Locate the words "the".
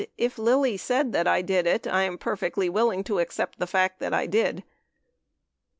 3.59-3.67